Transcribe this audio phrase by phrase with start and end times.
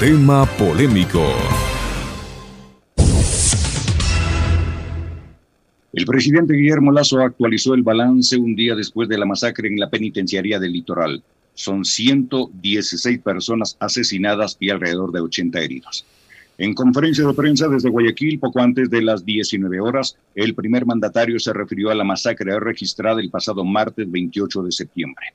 [0.00, 1.22] Tema polémico.
[5.92, 9.90] El presidente Guillermo Lazo actualizó el balance un día después de la masacre en la
[9.90, 11.22] penitenciaría del litoral.
[11.52, 16.06] Son 116 personas asesinadas y alrededor de 80 heridos.
[16.56, 21.38] En conferencia de prensa desde Guayaquil, poco antes de las 19 horas, el primer mandatario
[21.38, 25.26] se refirió a la masacre registrada el pasado martes 28 de septiembre.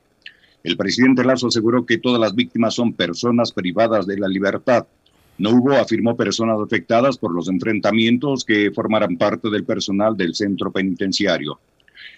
[0.66, 4.84] El presidente Lazo aseguró que todas las víctimas son personas privadas de la libertad.
[5.38, 10.72] No hubo, afirmó, personas afectadas por los enfrentamientos que formarán parte del personal del centro
[10.72, 11.60] penitenciario.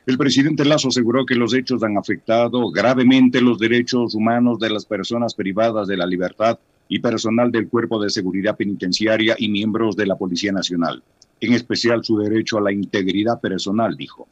[0.06, 4.86] El presidente Lazo aseguró que los hechos han afectado gravemente los derechos humanos de las
[4.86, 6.58] personas privadas de la libertad
[6.88, 11.02] y personal del Cuerpo de Seguridad Penitenciaria y miembros de la Policía Nacional,
[11.42, 14.26] en especial su derecho a la integridad personal, dijo.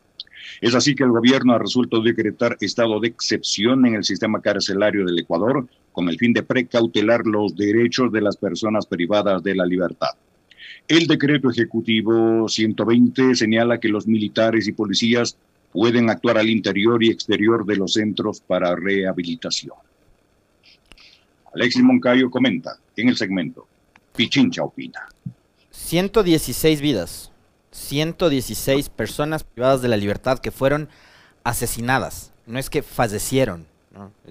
[0.60, 5.04] Es así que el gobierno ha resuelto decretar estado de excepción en el sistema carcelario
[5.04, 9.64] del Ecuador con el fin de precautelar los derechos de las personas privadas de la
[9.64, 10.10] libertad.
[10.88, 15.37] El decreto ejecutivo 120 señala que los militares y policías
[15.73, 19.74] pueden actuar al interior y exterior de los centros para rehabilitación.
[21.54, 23.66] Alexis Moncayo comenta en el segmento
[24.15, 25.09] Pichincha opina.
[25.71, 27.32] 116 vidas,
[27.77, 30.88] 116 personas privadas de la libertad que fueron
[31.45, 32.33] asesinadas.
[32.46, 33.66] No es que fallecieron,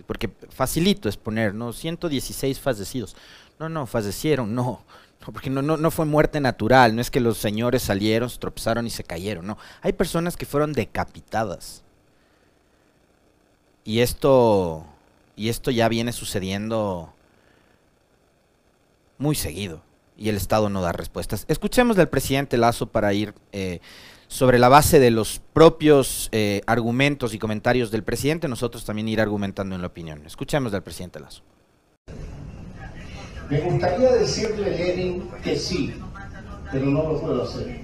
[0.08, 1.72] porque facilito es poner, ¿no?
[1.72, 3.16] 116 fallecidos.
[3.60, 4.84] No, no, fallecieron, no.
[5.26, 8.40] no porque no, no, no fue muerte natural, no es que los señores salieron, se
[8.40, 9.58] tropezaron y se cayeron, no.
[9.82, 11.84] Hay personas que fueron decapitadas.
[13.84, 14.86] Y esto,
[15.36, 17.14] y esto ya viene sucediendo
[19.20, 19.84] muy seguido
[20.18, 21.46] y el Estado no da respuestas.
[21.48, 23.80] Escuchemos del presidente Lazo para ir eh,
[24.28, 29.22] sobre la base de los propios eh, argumentos y comentarios del presidente, nosotros también ir
[29.22, 30.26] argumentando en la opinión.
[30.26, 31.44] Escuchemos del presidente Lazo.
[33.50, 35.94] Me gustaría decirle, Lenin, que sí,
[36.72, 37.82] pero no lo puedo hacer.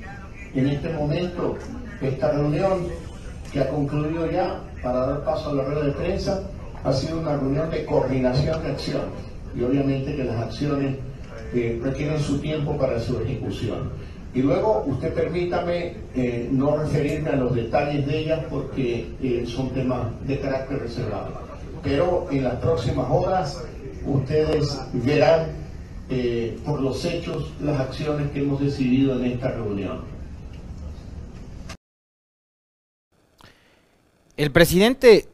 [0.56, 1.58] En este momento,
[2.02, 2.88] esta reunión
[3.54, 6.44] que ha concluido ya para dar paso a la rueda de prensa
[6.84, 9.10] ha sido una reunión de coordinación de acciones.
[9.56, 10.98] Y obviamente que las acciones
[11.54, 13.92] requieren su tiempo para su ejecución.
[14.34, 19.72] Y luego, usted permítame eh, no referirme a los detalles de ellas porque eh, son
[19.72, 21.34] temas de carácter reservado.
[21.84, 23.62] Pero en las próximas horas
[24.06, 25.48] ustedes verán
[26.10, 30.02] eh, por los hechos las acciones que hemos decidido en esta reunión.
[34.38, 35.28] El presidente,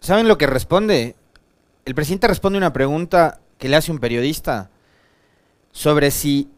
[0.00, 1.14] ¿saben lo que responde?
[1.86, 4.68] El presidente responde una pregunta que le hace un periodista
[5.78, 6.50] sobre si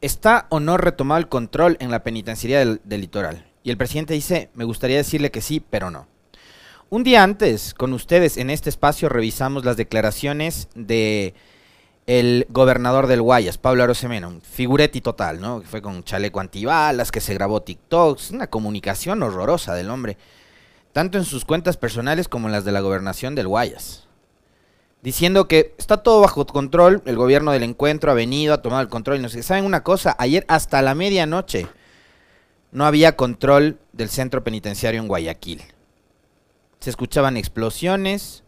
[0.00, 3.48] está o no retomado el control en la penitenciaría del, litoral.
[3.64, 6.06] Y el presidente dice, me gustaría decirle que sí, pero no.
[6.88, 11.34] Un día antes, con ustedes en este espacio, revisamos las declaraciones de
[12.06, 15.62] el gobernador del Guayas, Pablo Arosemena, un figuretti total, ¿no?
[15.62, 20.16] Fue con chaleco antibalas, que se grabó TikToks, una comunicación horrorosa del hombre,
[20.92, 24.07] tanto en sus cuentas personales como en las de la gobernación del Guayas
[25.02, 28.88] diciendo que está todo bajo control, el gobierno del encuentro ha venido, ha tomado el
[28.88, 29.42] control y no sé.
[29.42, 30.16] ¿Saben una cosa?
[30.18, 31.66] Ayer hasta la medianoche
[32.72, 35.62] no había control del centro penitenciario en Guayaquil.
[36.80, 38.44] Se escuchaban explosiones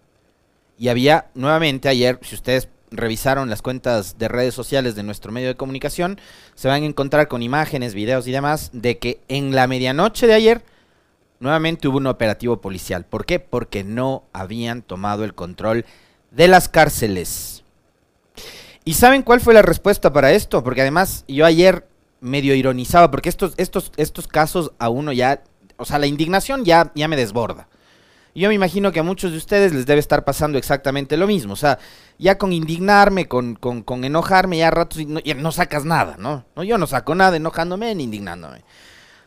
[0.78, 5.48] y había nuevamente ayer, si ustedes revisaron las cuentas de redes sociales de nuestro medio
[5.48, 6.20] de comunicación,
[6.54, 10.34] se van a encontrar con imágenes, videos y demás de que en la medianoche de
[10.34, 10.64] ayer
[11.38, 13.04] nuevamente hubo un operativo policial.
[13.04, 13.40] ¿Por qué?
[13.40, 15.84] Porque no habían tomado el control
[16.30, 17.62] de las cárceles.
[18.84, 20.64] ¿Y saben cuál fue la respuesta para esto?
[20.64, 21.86] Porque además yo ayer
[22.20, 25.42] medio ironizaba, porque estos, estos, estos casos a uno ya,
[25.76, 27.68] o sea, la indignación ya, ya me desborda.
[28.34, 31.52] Yo me imagino que a muchos de ustedes les debe estar pasando exactamente lo mismo.
[31.52, 31.78] O sea,
[32.18, 36.44] ya con indignarme, con, con, enojarme, ya a ratos no, no, sacas nada, ¿no?
[36.54, 36.62] ¿no?
[36.62, 38.62] Yo no saco nada enojándome ni indignándome.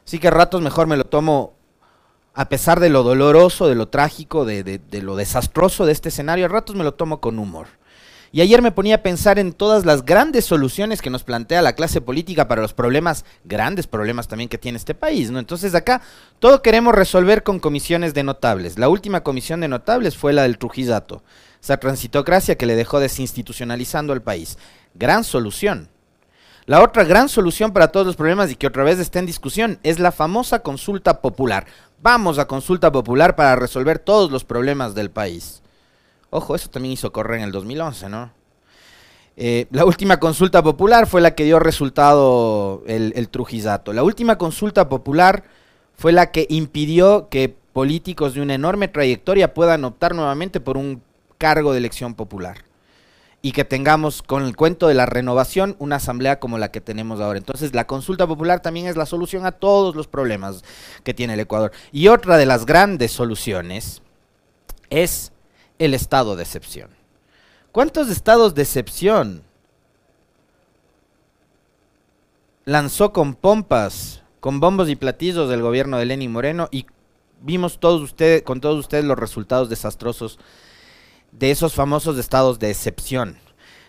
[0.05, 1.53] Así que a ratos mejor me lo tomo
[2.33, 6.49] a pesar de lo doloroso, de lo trágico, de, lo desastroso de este escenario, a
[6.49, 7.67] ratos me lo tomo con humor.
[8.31, 11.75] Y ayer me ponía a pensar en todas las grandes soluciones que nos plantea la
[11.75, 15.37] clase política para los problemas, grandes problemas también que tiene este país, ¿no?
[15.37, 16.01] Entonces acá
[16.39, 18.79] todo queremos resolver con comisiones de notables.
[18.79, 21.21] La última comisión de notables fue la del Trujillato,
[21.61, 24.57] esa transitocracia que le dejó desinstitucionalizando al país.
[24.95, 25.92] Gran solución.
[26.65, 29.79] La otra gran solución para todos los problemas y que otra vez está en discusión
[29.83, 31.65] es la famosa consulta popular.
[32.01, 35.61] Vamos a consulta popular para resolver todos los problemas del país.
[36.29, 38.31] Ojo, eso también hizo correr en el 2011, ¿no?
[39.35, 43.91] Eh, la última consulta popular fue la que dio resultado el, el Trujillato.
[43.91, 45.43] La última consulta popular
[45.97, 51.01] fue la que impidió que políticos de una enorme trayectoria puedan optar nuevamente por un
[51.37, 52.63] cargo de elección popular.
[53.45, 57.19] Y que tengamos con el cuento de la renovación una asamblea como la que tenemos
[57.19, 57.37] ahora.
[57.37, 60.63] Entonces la consulta popular también es la solución a todos los problemas
[61.03, 61.73] que tiene el Ecuador.
[61.91, 64.01] Y otra de las grandes soluciones
[64.89, 65.33] es
[65.77, 66.89] el estado de excepción.
[67.73, 69.43] ¿Cuántos estados de excepción
[72.63, 76.85] lanzó con pompas, con bombos y platillos del gobierno de Lenin Moreno y
[77.41, 80.39] vimos todos ustedes, con todos ustedes los resultados desastrosos
[81.37, 83.37] de esos famosos estados de excepción.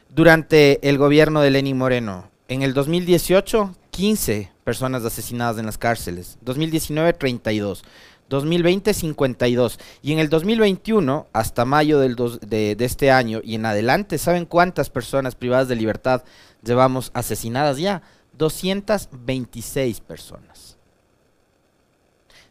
[0.08, 6.38] Durante el gobierno de Lenin Moreno, en el 2018, 15 personas asesinadas en las cárceles.
[6.42, 7.84] 2019, 32.
[8.28, 9.78] 2020, 52.
[10.02, 14.46] Y en el 2021, hasta mayo del de, de, este año y en adelante, ¿saben
[14.46, 16.24] cuántas personas privadas de libertad
[16.62, 18.02] llevamos asesinadas ya?
[18.38, 20.76] 226 personas.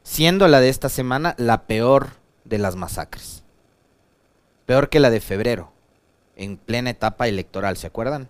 [0.04, 2.12] Siendo la de esta semana la peor
[2.46, 3.43] de las masacres.
[4.66, 5.72] Peor que la de febrero,
[6.36, 8.30] en plena etapa electoral, ¿se acuerdan?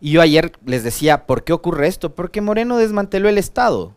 [0.00, 2.14] Y yo ayer les decía, ¿por qué ocurre esto?
[2.14, 3.94] Porque Moreno desmanteló el Estado.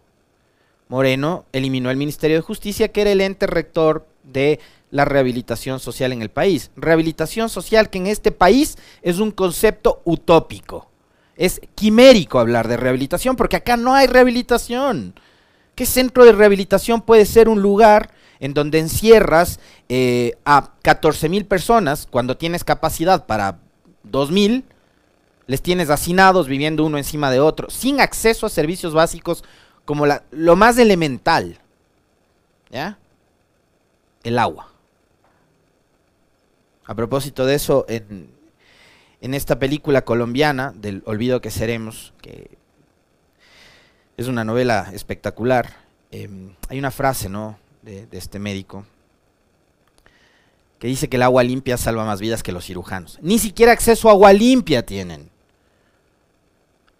[0.87, 4.59] Moreno eliminó el Ministerio de Justicia, que era el ente rector de
[4.91, 6.69] la rehabilitación social en el país.
[6.75, 10.89] Rehabilitación social que en este país es un concepto utópico.
[11.35, 15.19] Es quimérico hablar de rehabilitación porque acá no hay rehabilitación.
[15.73, 19.59] ¿Qué centro de rehabilitación puede ser un lugar en donde encierras
[19.89, 23.59] eh, a 14 mil personas cuando tienes capacidad para
[24.03, 24.65] 2 mil?
[25.47, 29.43] Les tienes hacinados viviendo uno encima de otro, sin acceso a servicios básicos
[29.85, 31.59] como la, lo más elemental.
[32.71, 32.97] ¿Ya?
[34.23, 34.71] El agua.
[36.85, 38.29] A propósito de eso, en,
[39.21, 42.57] en esta película colombiana del Olvido que Seremos, que
[44.17, 45.73] es una novela espectacular,
[46.11, 46.29] eh,
[46.69, 47.57] hay una frase ¿no?
[47.85, 48.85] De, este médico
[50.79, 53.17] que dice que el agua limpia salva más vidas que los cirujanos.
[53.21, 55.29] Ni siquiera acceso a agua limpia tienen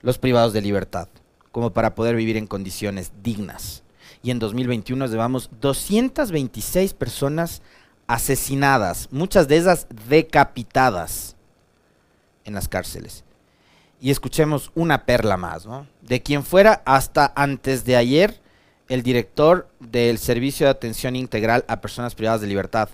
[0.02, 1.10] los privados de libertad,
[1.52, 3.84] como para poder vivir en condiciones dignas.
[4.24, 7.62] Y en 2021 llevamos 226 personas
[8.08, 11.36] asesinadas, muchas de ellas decapitadas
[12.46, 13.24] en las cárceles.
[14.00, 15.68] Y escuchemos una perla más.
[16.02, 18.45] De quien fuera hasta antes de ayer
[18.90, 22.90] el director del Servicio de Atención Integral a Personas Privadas de Libertad,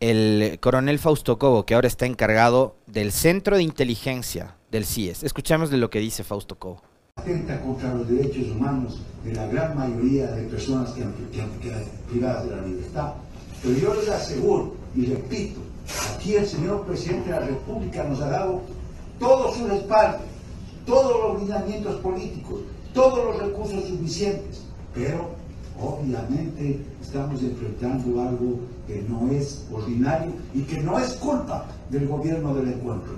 [0.00, 5.22] el coronel Fausto Cobo, que ahora está encargado del Centro de Inteligencia del CIES.
[5.22, 6.82] Escuchemos de lo que dice Fausto Cobo.
[7.16, 11.84] Atenta contra los derechos humanos de la gran mayoría de personas que han, que quedado
[12.08, 13.12] privadas de la libertad.
[13.62, 15.60] Pero yo les aseguro y repito,
[16.14, 18.60] Aquí el señor presidente de la República nos ha dado
[19.18, 20.18] todo su respaldo,
[20.86, 22.60] todos los lineamientos políticos,
[22.94, 24.62] todos los recursos suficientes,
[25.00, 25.30] pero
[25.80, 32.54] obviamente estamos enfrentando algo que no es ordinario y que no es culpa del gobierno
[32.54, 33.14] del encuentro.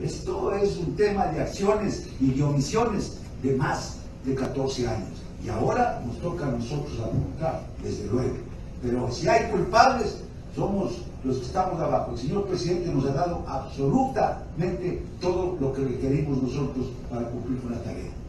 [0.00, 5.08] Esto es un tema de acciones y de omisiones de más de 14 años.
[5.44, 8.36] Y ahora nos toca a nosotros apuntar, desde luego.
[8.80, 10.22] Pero si hay culpables,
[10.54, 12.12] somos los que estamos abajo.
[12.12, 17.72] El señor presidente nos ha dado absolutamente todo lo que requerimos nosotros para cumplir con
[17.72, 18.23] la tarea.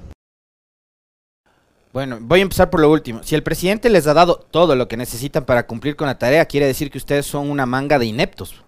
[1.95, 3.23] Bueno, voy a empezar por lo último.
[3.23, 6.43] Si el presidente les ha dado todo lo que necesitan para cumplir con la tarea,
[6.43, 8.61] quiere decir que ustedes son una manga de ineptos.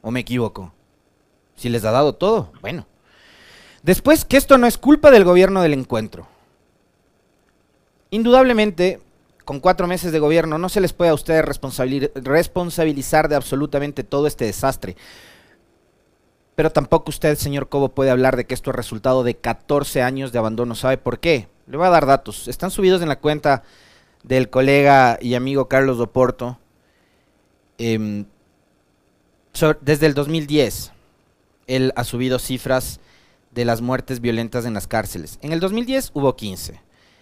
[0.00, 0.72] ¿O me equivoco?
[1.56, 2.86] Si les ha dado todo, bueno.
[3.82, 6.26] Después, que esto no es culpa del gobierno del encuentro.
[8.08, 9.02] Indudablemente,
[9.44, 14.26] con cuatro meses de gobierno no se les puede a ustedes responsabilizar de absolutamente todo
[14.26, 14.96] este desastre.
[16.58, 20.32] Pero tampoco usted, señor Cobo, puede hablar de que esto es resultado de 14 años
[20.32, 20.74] de abandono.
[20.74, 21.46] ¿Sabe por qué?
[21.68, 22.48] Le voy a dar datos.
[22.48, 23.62] Están subidos en la cuenta
[24.24, 26.58] del colega y amigo Carlos Oporto.
[27.78, 28.24] Eh,
[29.82, 30.90] desde el 2010,
[31.68, 32.98] él ha subido cifras
[33.52, 35.38] de las muertes violentas en las cárceles.
[35.42, 36.80] En el 2010 hubo 15.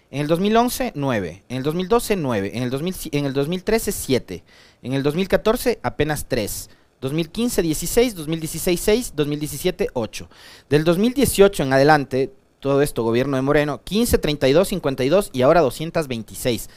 [0.09, 1.43] En el 2011, 9.
[1.47, 2.51] En el 2012, 9.
[2.55, 4.43] En el, 2000, en el 2013, 7.
[4.81, 6.71] En el 2014, apenas 3.
[7.01, 8.15] 2015, 16.
[8.15, 9.13] 2016, 6.
[9.15, 10.29] 2017, 8.
[10.69, 16.69] Del 2018 en adelante, todo esto, gobierno de Moreno, 15, 32, 52 y ahora 226.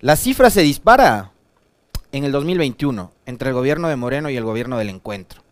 [0.00, 1.32] La cifra se dispara
[2.12, 5.42] en el 2021 entre el gobierno de Moreno y el gobierno del encuentro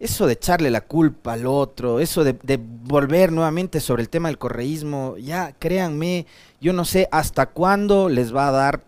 [0.00, 4.38] eso de echarle la culpa al otro, eso de, volver nuevamente sobre el tema del
[4.38, 6.26] correísmo, ya créanme,
[6.60, 8.82] yo no sé hasta cuándo les va a dar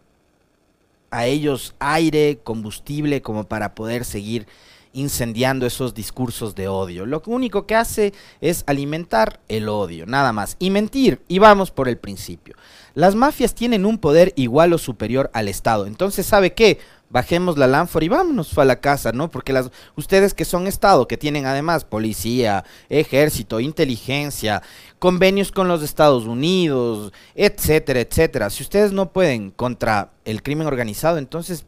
[1.12, 4.46] a ellos aire, combustible, como para poder seguir
[4.92, 7.06] incendiando esos discursos de odio.
[7.06, 11.20] Lo único que hace es alimentar el odio, nada más, y mentir.
[11.28, 12.56] Y vamos por el principio.
[12.94, 15.86] Las mafias tienen un poder igual o superior al Estado.
[15.86, 16.78] Entonces, ¿sabe qué?
[17.12, 19.30] Bajemos la lámpara y vámonos a la casa, ¿no?
[19.30, 24.62] Porque las, ustedes que son Estado, que tienen además policía, ejército, inteligencia,
[24.98, 28.48] convenios con los Estados Unidos, etcétera, etcétera.
[28.48, 31.66] Si ustedes no pueden contra el crimen organizado, entonces,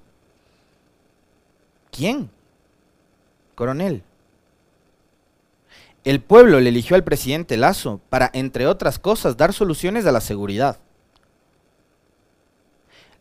[1.90, 2.30] ¿quién?
[3.54, 4.02] Coronel.
[6.04, 10.20] El pueblo le eligió al presidente Lazo para, entre otras cosas, dar soluciones a la
[10.20, 10.78] seguridad.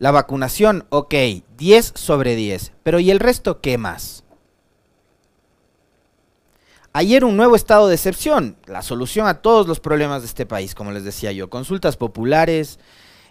[0.04, 1.14] La vacunación, ok,
[1.58, 2.74] 10 sobre 10.
[2.84, 4.26] Pero ¿y el resto qué más?
[6.92, 10.76] Ayer un nuevo estado de excepción, la solución a todos los problemas de este país,
[10.76, 11.50] como les decía yo.
[11.50, 12.80] Consultas populares,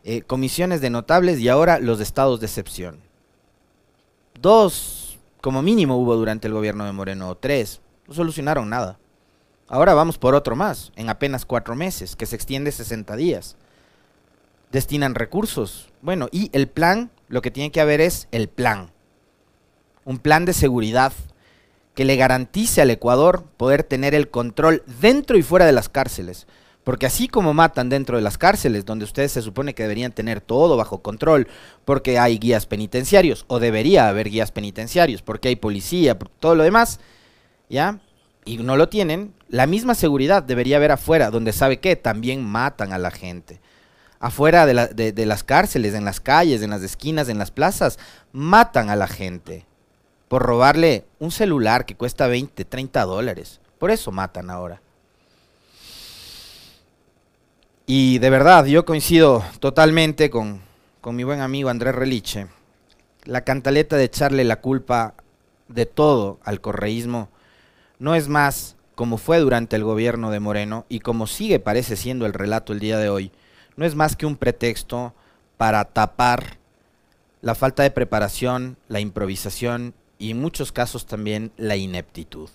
[0.02, 3.00] eh, comisiones de notables y ahora los estados de excepción.
[4.40, 7.82] Dos, como mínimo, hubo durante el gobierno de Moreno, tres.
[8.08, 8.98] No solucionaron nada.
[9.68, 13.58] Ahora vamos por otro más, en apenas cuatro meses, que se extiende 60 días
[14.72, 15.90] destinan recursos.
[16.00, 18.90] Bueno, y el plan, lo que tiene que haber es el plan.
[20.04, 21.12] Un plan de seguridad
[21.94, 26.46] que le garantice al Ecuador poder tener el control dentro y fuera de las cárceles.
[26.84, 30.40] Porque así como matan dentro de las cárceles, donde ustedes se supone que deberían tener
[30.40, 31.46] todo bajo control,
[31.84, 36.98] porque hay guías penitenciarios, o debería haber guías penitenciarios, porque hay policía, todo lo demás,
[37.68, 38.00] ¿ya?
[38.44, 42.92] Y no lo tienen, la misma seguridad debería haber afuera, donde sabe que también matan
[42.92, 43.60] a la gente
[44.22, 47.98] afuera de, las cárceles, en las calles, en las esquinas, en las plazas,
[48.30, 49.66] matan a la gente
[50.28, 53.60] por robarle un celular que cuesta 20, 30 dólares.
[53.80, 54.80] Por eso matan ahora.
[57.84, 60.60] Y de verdad, yo coincido totalmente con,
[61.00, 62.46] con mi buen amigo Andrés Reliche.
[63.24, 65.14] La cantaleta de echarle la culpa
[65.66, 67.28] de todo al correísmo
[67.98, 72.24] no es más como fue durante el gobierno de Moreno y como sigue parece siendo
[72.24, 73.32] el relato el día de hoy,
[73.76, 75.14] no es más que un pretexto
[75.56, 76.58] para tapar
[77.40, 82.48] la falta de preparación, la improvisación y en muchos casos también la ineptitud.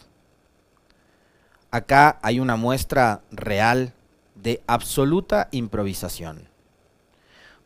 [1.71, 3.93] Acá hay una muestra real
[4.35, 6.47] de absoluta improvisación.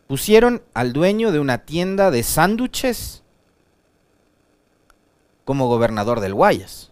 [0.07, 3.21] Pusieron al dueño de una tienda de sándwiches
[5.45, 6.91] como gobernador del Guayas.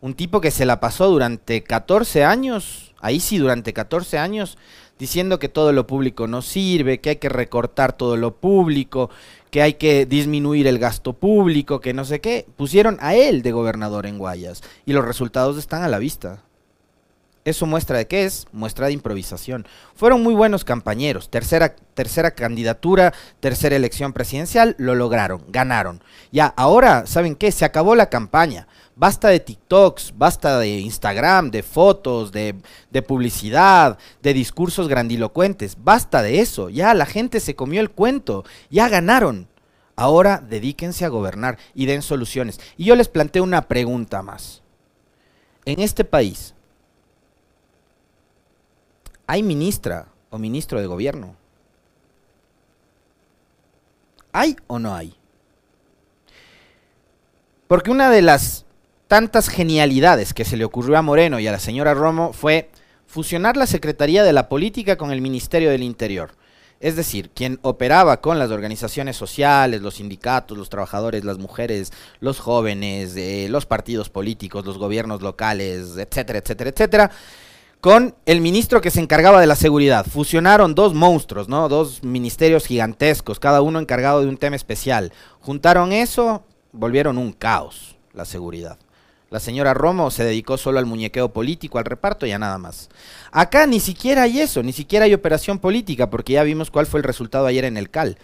[0.00, 4.58] Un tipo que se la pasó durante 14 años, ahí sí durante 14 años,
[4.98, 9.10] diciendo que todo lo público no sirve, que hay que recortar todo lo público,
[9.50, 12.46] que hay que disminuir el gasto público, que no sé qué.
[12.56, 16.42] Pusieron a él de gobernador en Guayas y los resultados están a la vista.
[17.48, 19.66] Eso muestra de qué es, muestra de improvisación.
[19.94, 21.30] Fueron muy buenos campañeros.
[21.30, 26.02] Tercera, tercera candidatura, tercera elección presidencial, lo lograron, ganaron.
[26.30, 27.50] Ya, ahora, ¿saben qué?
[27.50, 28.68] Se acabó la campaña.
[28.96, 32.54] Basta de TikToks, basta de Instagram, de fotos, de,
[32.90, 35.78] de, publicidad, de discursos grandilocuentes.
[35.82, 36.68] Basta de eso.
[36.68, 38.44] Ya la gente se comió el cuento.
[38.68, 39.48] Ya ganaron.
[39.96, 42.60] Ahora dedíquense a gobernar y den soluciones.
[42.76, 44.60] Y yo les planteo una pregunta más.
[45.64, 46.54] En este país,
[49.28, 51.36] ¿hay ministra o ministro de gobierno?
[54.32, 55.14] ¿Hay o no hay?
[57.68, 58.64] Porque una de las
[59.06, 62.70] tantas genialidades que se le ocurrió a Moreno y a la señora Romo fue
[63.06, 66.32] fusionar la Secretaría de la Política con el Ministerio del Interior.
[66.80, 72.38] Es decir, quien operaba con las organizaciones sociales, los sindicatos, los trabajadores, las mujeres, los
[72.38, 77.10] jóvenes, eh, los partidos políticos, los gobiernos locales, etcétera, etcétera, etcétera,
[77.80, 80.04] con el ministro que se encargaba de la seguridad.
[80.04, 81.68] Fusionaron dos monstruos, ¿no?
[81.68, 85.12] Dos ministerios gigantescos, cada uno encargado de un tema especial.
[85.40, 88.78] Juntaron eso, volvieron un caos la seguridad.
[89.30, 92.88] La señora Romo se dedicó solo al muñequeo político, al reparto y a nada más.
[93.30, 96.98] Acá ni siquiera hay eso, ni siquiera hay operación política, porque ya vimos cuál fue
[96.98, 98.16] el resultado ayer en el CAL.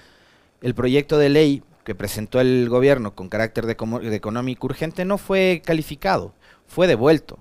[0.63, 5.19] El proyecto de ley que presentó el gobierno con carácter de, de económico urgente no
[5.19, 6.33] fue calificado,
[6.67, 7.39] fue devuelto.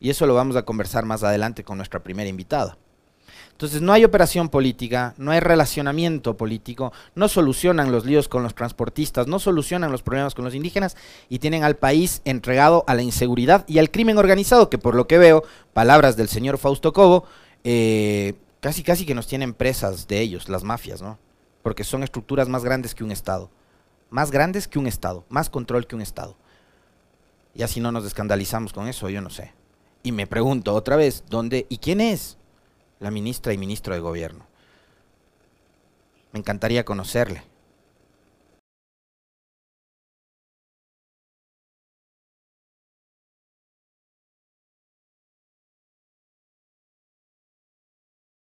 [0.00, 2.76] Y eso lo vamos a conversar más adelante con nuestra primera invitada.
[3.58, 8.54] Entonces no hay operación política, no hay relacionamiento político, no solucionan los líos con los
[8.54, 10.96] transportistas, no solucionan los problemas con los indígenas
[11.28, 15.08] y tienen al país entregado a la inseguridad y al crimen organizado, que por lo
[15.08, 17.24] que veo, palabras del señor Fausto Cobo,
[17.64, 21.18] eh, casi casi que nos tienen presas de ellos, las mafias, ¿no?
[21.64, 23.50] Porque son estructuras más grandes que un Estado,
[24.08, 26.36] más grandes que un Estado, más control que un Estado.
[27.56, 29.57] Y así no nos escandalizamos con eso, yo no sé.
[30.02, 32.38] Y me pregunto otra vez, ¿dónde y quién es?
[33.00, 34.46] la ministra y ministro de gobierno.
[36.32, 37.42] Me encantaría conocerle.